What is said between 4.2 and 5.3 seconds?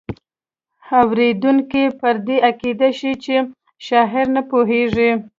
نه پوهیږي.